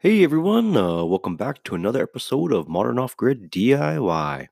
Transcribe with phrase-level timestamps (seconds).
[0.00, 4.46] Hey everyone, uh, welcome back to another episode of Modern Off Grid DIY.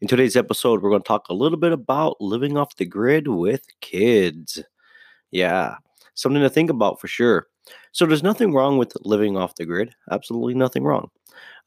[0.00, 3.28] In today's episode, we're going to talk a little bit about living off the grid
[3.28, 4.60] with kids.
[5.30, 5.76] Yeah,
[6.14, 7.46] something to think about for sure.
[7.92, 11.10] So, there's nothing wrong with living off the grid, absolutely nothing wrong.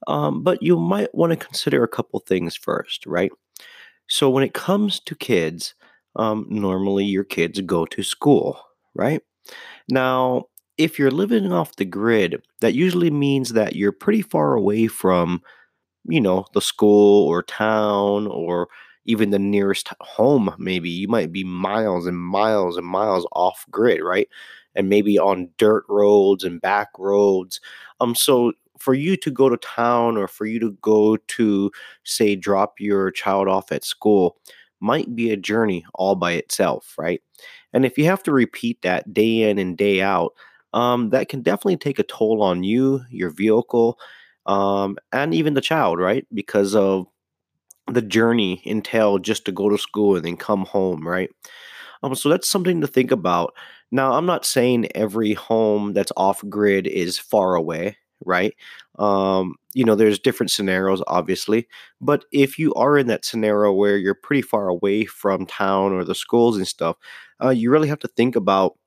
[0.07, 3.31] Um, but you might want to consider a couple things first, right?
[4.07, 5.75] So, when it comes to kids,
[6.17, 8.59] um, normally your kids go to school,
[8.95, 9.21] right?
[9.89, 10.45] Now,
[10.77, 15.41] if you're living off the grid, that usually means that you're pretty far away from,
[16.07, 18.67] you know, the school or town or
[19.05, 20.89] even the nearest home, maybe.
[20.89, 24.27] You might be miles and miles and miles off grid, right?
[24.75, 27.59] And maybe on dirt roads and back roads.
[27.99, 31.71] Um, so for you to go to town or for you to go to,
[32.03, 34.37] say, drop your child off at school
[34.79, 37.21] might be a journey all by itself, right?
[37.73, 40.33] And if you have to repeat that day in and day out,
[40.73, 43.99] um, that can definitely take a toll on you, your vehicle,
[44.45, 46.25] um, and even the child, right?
[46.33, 47.07] Because of
[47.91, 51.29] the journey entailed just to go to school and then come home, right?
[52.01, 53.53] Um, so that's something to think about.
[53.91, 58.53] Now, I'm not saying every home that's off grid is far away, right?
[58.99, 61.67] Um, you know, there's different scenarios, obviously,
[62.01, 66.03] but if you are in that scenario where you're pretty far away from town or
[66.03, 66.97] the schools and stuff,
[67.43, 68.77] uh, you really have to think about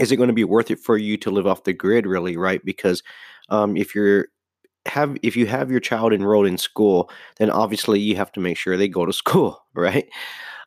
[0.00, 2.36] is it going to be worth it for you to live off the grid really
[2.36, 2.64] right?
[2.64, 3.02] Because
[3.48, 4.28] um, if you're
[4.86, 8.56] have if you have your child enrolled in school then obviously you have to make
[8.56, 10.08] sure they go to school right?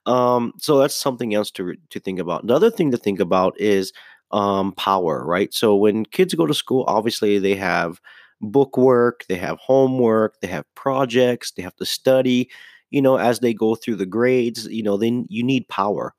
[0.06, 2.48] Um, so that's something else to to think about.
[2.48, 3.94] The other thing to think about is
[4.32, 5.54] um, power right?
[5.54, 8.00] So when kids go to school obviously they have
[8.42, 12.50] book work they have homework they have projects they have to study
[12.92, 16.14] you know, as they go through the grades, you know, then you need power.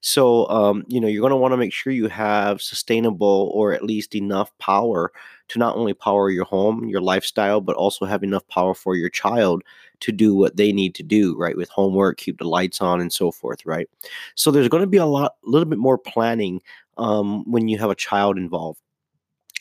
[0.00, 3.72] So, um, you know, you're going to want to make sure you have sustainable or
[3.72, 5.12] at least enough power
[5.48, 9.08] to not only power your home, your lifestyle, but also have enough power for your
[9.10, 9.62] child
[10.00, 11.56] to do what they need to do, right?
[11.56, 13.88] With homework, keep the lights on, and so forth, right?
[14.34, 16.60] So, there's going to be a lot, a little bit more planning
[16.98, 18.80] um, when you have a child involved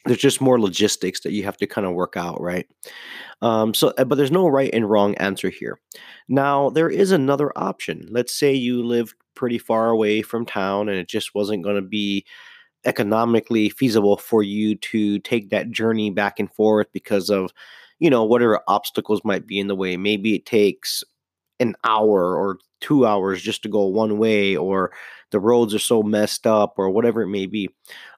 [0.07, 2.67] there's just more logistics that you have to kind of work out, right?
[3.41, 5.79] Um, so, uh, but there's no right and wrong answer here.
[6.27, 8.07] Now, there is another option.
[8.09, 11.81] Let's say you live pretty far away from town and it just wasn't going to
[11.81, 12.25] be
[12.85, 17.51] economically feasible for you to take that journey back and forth because of,
[17.99, 19.97] you know, whatever obstacles might be in the way.
[19.97, 21.03] Maybe it takes
[21.59, 24.91] an hour or two hours just to go one way, or
[25.31, 27.69] the roads are so messed up, or whatever it may be.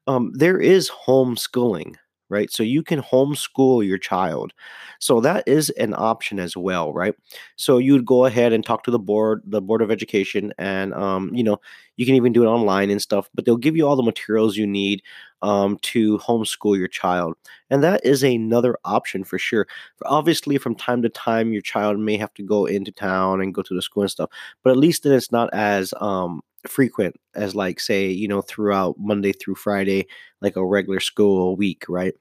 [0.08, 1.96] Um, there is homeschooling
[2.30, 2.52] right?
[2.52, 4.53] So you can homeschool your child.
[5.00, 7.16] So that is an option as well, right?
[7.56, 11.31] So you'd go ahead and talk to the board, the board of education, and um,
[11.34, 11.59] you know
[11.98, 13.30] you can even do it online and stuff.
[13.34, 15.02] But they'll give you all the materials you need
[15.42, 17.36] um, to homeschool your child,
[17.69, 19.68] and that is another option for sure.
[20.06, 23.62] Obviously, from time to time, your child may have to go into town and go
[23.64, 24.30] to the school and stuff,
[24.64, 28.96] but at least then it's not as um, frequent as like say you know throughout
[29.00, 30.06] monday through friday
[30.42, 32.14] like a regular school week right?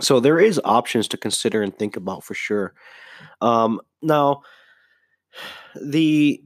[0.00, 2.74] So there is options to consider and think about for sure.
[3.40, 4.42] Um now
[5.80, 6.42] the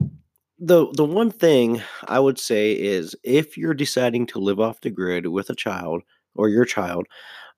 [0.58, 4.90] the the one thing i would say is if you're deciding to live off the
[4.90, 6.02] grid with a child
[6.34, 7.06] or your child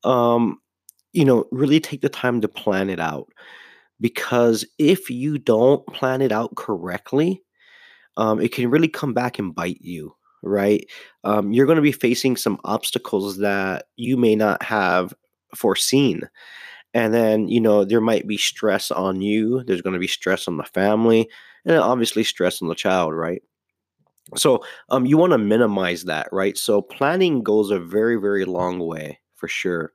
[0.05, 0.59] um
[1.13, 3.29] you know really take the time to plan it out.
[4.01, 7.43] Because if you don't plan it out correctly
[8.19, 10.85] um, it can really come back and bite you, right?
[11.25, 15.15] Um, you're going to be facing some obstacles that you may not have
[15.55, 16.29] foreseen.
[16.93, 20.49] And then, you know, there might be stress on you, there's going to be stress
[20.49, 21.31] on the family,
[21.65, 23.43] and obviously stress on the child, right?
[24.37, 26.59] So, um, you want to minimize that, right?
[26.59, 29.93] So, planning goes a very, very long way for sure.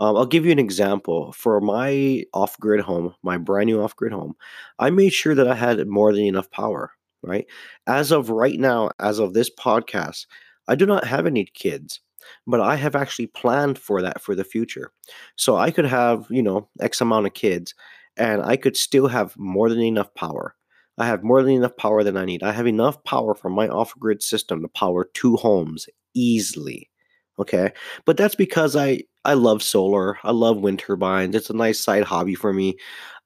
[0.00, 1.32] Um, I'll give you an example.
[1.32, 4.34] For my off grid home, my brand new off grid home,
[4.78, 6.92] I made sure that I had more than enough power
[7.22, 7.46] right?
[7.86, 10.26] As of right now, as of this podcast,
[10.68, 12.00] I do not have any kids,
[12.46, 14.92] but I have actually planned for that for the future.
[15.36, 17.74] So I could have, you know, X amount of kids
[18.16, 20.54] and I could still have more than enough power.
[20.98, 22.42] I have more than enough power than I need.
[22.42, 26.90] I have enough power from my off grid system to power two homes easily.
[27.38, 27.72] Okay.
[28.04, 30.18] But that's because I I love solar.
[30.24, 31.34] I love wind turbines.
[31.34, 32.76] It's a nice side hobby for me.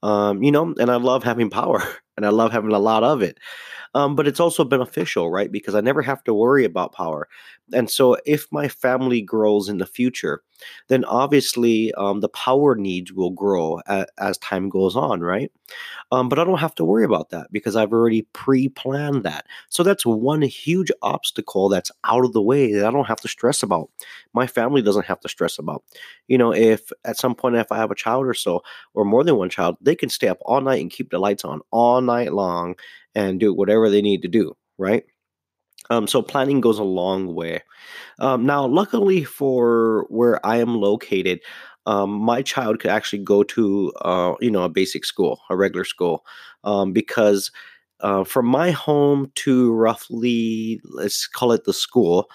[0.03, 1.83] Um, you know, and I love having power
[2.17, 3.39] and I love having a lot of it.
[3.95, 5.51] Um, but it's also beneficial, right?
[5.51, 7.29] Because I never have to worry about power.
[7.73, 10.43] And so if my family grows in the future,
[10.89, 15.51] then obviously um, the power needs will grow a- as time goes on, right?
[16.13, 19.47] Um, but I don't have to worry about that because I've already pre planned that.
[19.69, 23.29] So that's one huge obstacle that's out of the way that I don't have to
[23.29, 23.91] stress about.
[24.33, 25.83] My family doesn't have to stress about.
[26.29, 28.62] You know, if at some point, if I have a child or so,
[28.95, 31.45] or more than one child, they can stay up all night and keep the lights
[31.45, 32.76] on all night long
[33.14, 35.05] and do whatever they need to do, right?
[35.91, 37.62] Um, so planning goes a long way.
[38.19, 41.41] Um, now, luckily for where I am located,
[41.87, 45.85] um, my child could actually go to uh, you know a basic school, a regular
[45.85, 46.25] school,
[46.64, 47.53] um, because
[48.00, 52.29] uh, from my home to roughly let's call it the school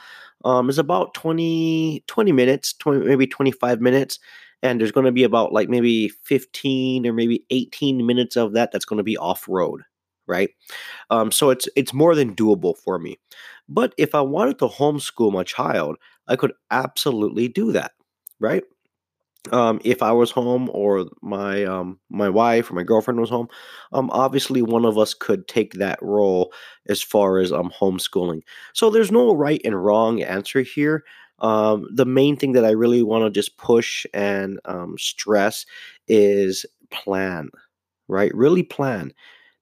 [0.45, 4.19] um, is about 20, 20 minutes, 20, maybe 25 minutes.
[4.63, 8.71] And there's going to be about like maybe 15 or maybe 18 minutes of that
[8.71, 9.81] that's going to be off road
[10.27, 10.51] right?
[11.09, 13.19] Um, so it's it's more than doable for me.
[13.67, 15.97] But if I wanted to homeschool my child,
[16.27, 17.91] I could absolutely do that,
[18.39, 18.63] right?
[19.51, 23.47] Um, if I was home or my um, my wife or my girlfriend was home,
[23.91, 26.53] um, obviously one of us could take that role
[26.87, 28.41] as far as um, homeschooling.
[28.73, 31.03] So there's no right and wrong answer here.
[31.39, 35.65] Um, the main thing that I really want to just push and um, stress
[36.07, 37.49] is plan,
[38.07, 38.33] right?
[38.35, 39.13] Really plan.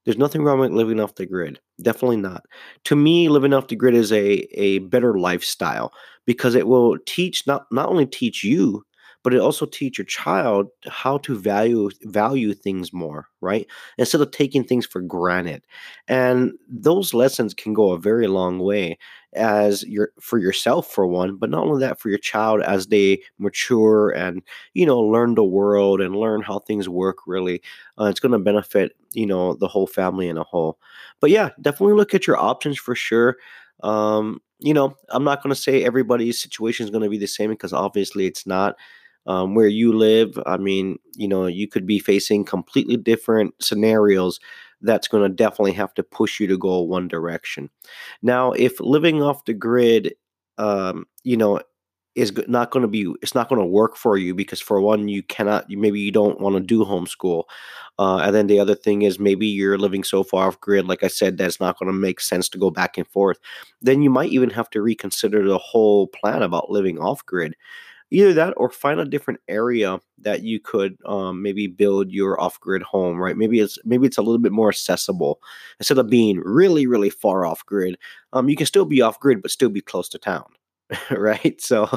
[0.05, 1.59] There's nothing wrong with living off the grid.
[1.81, 2.43] Definitely not.
[2.85, 5.93] To me, living off the grid is a, a better lifestyle
[6.25, 8.83] because it will teach not, not only teach you,
[9.23, 13.67] but it also teach your child how to value value things more right?
[13.97, 15.63] Instead of taking things for granted.
[16.09, 18.97] And those lessons can go a very long way
[19.33, 23.21] as your for yourself for one but not only that for your child as they
[23.37, 24.41] mature and
[24.73, 27.61] you know learn the world and learn how things work really
[27.99, 30.79] uh, it's going to benefit you know the whole family in a whole.
[31.21, 33.37] But yeah definitely look at your options for sure.
[33.83, 37.25] Um, you know i'm not going to say everybody's situation is going to be the
[37.27, 38.75] same because obviously it's not
[39.25, 40.37] um, where you live.
[40.45, 44.39] I mean, you know, you could be facing completely different scenarios
[44.81, 47.69] that's going to definitely have to push you to go one direction.
[48.21, 50.15] Now, if living off the grid,
[50.57, 51.59] um, you know,
[52.15, 55.07] is not going to be it's not going to work for you because for one
[55.07, 57.43] you cannot maybe you don't want to do homeschool
[57.99, 61.03] uh, and then the other thing is maybe you're living so far off grid like
[61.03, 63.37] i said that's not going to make sense to go back and forth
[63.81, 67.55] then you might even have to reconsider the whole plan about living off grid
[68.11, 72.81] either that or find a different area that you could um, maybe build your off-grid
[72.83, 73.37] home right?
[73.37, 75.39] Maybe it's maybe it's a little bit more accessible.
[75.79, 77.97] Instead of being really really far off grid
[78.33, 80.45] um, you can still be off grid but still be close to town
[81.11, 81.61] right?
[81.61, 81.89] So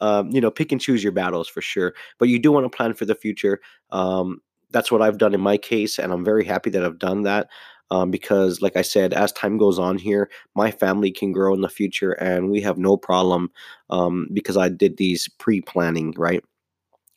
[0.00, 1.94] um, you know pick and choose your battles for sure.
[2.18, 3.60] But you do want to plan for the future.
[3.90, 4.40] Um,
[4.72, 7.48] that's what i've done in my case and i'm very happy that i've done that
[7.92, 11.60] um, because like i said as time goes on here my family can grow in
[11.60, 13.50] the future and we have no problem
[13.90, 16.42] um, because i did these pre-planning right?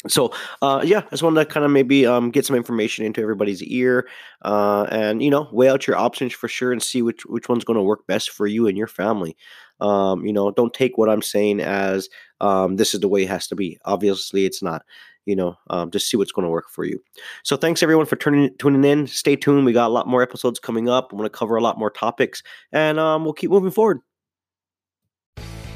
[0.08, 0.32] So
[0.62, 3.64] uh, yeah i just wanted to kind of maybe um, get some information into everybody's
[3.64, 4.08] ear
[4.44, 7.64] uh, and you know weigh out your options for sure and see which which one's
[7.64, 9.36] going to work best for you and your family.
[9.80, 12.08] Um, you know don't take what i'm saying as
[12.40, 13.80] um, this is the way it has to be.
[13.86, 14.84] Obviously it's not
[15.26, 17.00] you know, um, just see what's going to work for you.
[17.44, 19.08] So thanks everyone for tuning tuning in.
[19.08, 19.66] Stay tuned.
[19.66, 21.12] We got a lot more episodes coming up.
[21.12, 24.00] I'm going to cover a lot more topics, and um, we'll keep moving forward.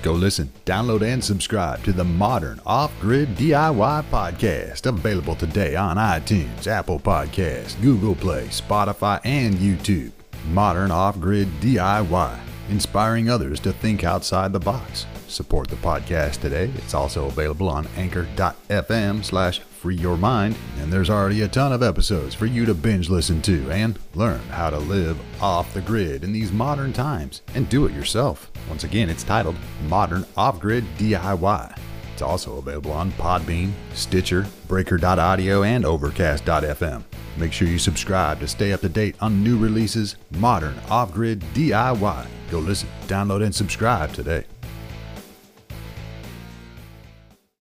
[0.02, 5.98] Go listen, download, and subscribe to the Modern Off Grid DIY podcast, available today on
[5.98, 10.12] iTunes, Apple Podcasts, Google Play, Spotify, and YouTube.
[10.52, 12.40] Modern Off Grid DIY,
[12.70, 15.06] inspiring others to think outside the box.
[15.30, 16.72] Support the podcast today.
[16.76, 20.56] It's also available on anchor.fm slash free your mind.
[20.80, 24.40] And there's already a ton of episodes for you to binge listen to and learn
[24.50, 28.52] how to live off the grid in these modern times and do it yourself.
[28.68, 29.56] Once again, it's titled
[29.88, 31.78] Modern Off Grid DIY.
[32.14, 37.04] It's also available on Podbean, Stitcher, Breaker.audio, and Overcast.fm.
[37.38, 41.40] Make sure you subscribe to stay up to date on new releases, modern off grid
[41.54, 42.28] DIY.
[42.52, 44.44] Go listen, download, and subscribe today.